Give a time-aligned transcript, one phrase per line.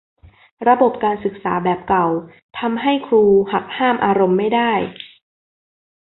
[0.67, 2.07] ระบบการศึกษาแบบเก่า
[2.59, 4.73] ทำให้ครูหักห้ามอารมณ์ไม่ได้